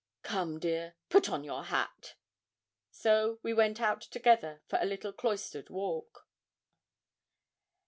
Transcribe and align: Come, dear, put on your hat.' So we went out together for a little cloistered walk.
Come, 0.23 0.57
dear, 0.59 0.95
put 1.09 1.29
on 1.29 1.43
your 1.43 1.65
hat.' 1.65 2.15
So 2.89 3.37
we 3.43 3.53
went 3.53 3.79
out 3.79 4.01
together 4.01 4.63
for 4.65 4.79
a 4.81 4.85
little 4.87 5.13
cloistered 5.13 5.69
walk. 5.69 6.27